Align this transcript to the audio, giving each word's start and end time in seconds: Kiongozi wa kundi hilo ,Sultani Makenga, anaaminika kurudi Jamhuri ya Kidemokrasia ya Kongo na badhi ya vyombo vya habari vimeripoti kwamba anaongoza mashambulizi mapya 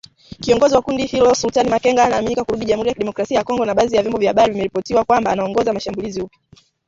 Kiongozi 0.41 0.75
wa 0.75 0.81
kundi 0.81 1.05
hilo 1.05 1.35
,Sultani 1.35 1.69
Makenga, 1.69 2.03
anaaminika 2.05 2.43
kurudi 2.43 2.65
Jamhuri 2.65 2.89
ya 2.89 2.93
Kidemokrasia 2.93 3.37
ya 3.37 3.43
Kongo 3.43 3.65
na 3.65 3.73
badhi 3.73 3.95
ya 3.95 4.01
vyombo 4.01 4.17
vya 4.19 4.29
habari 4.29 4.51
vimeripoti 4.51 4.93
kwamba 4.93 5.31
anaongoza 5.31 5.73
mashambulizi 5.73 6.21
mapya 6.21 6.31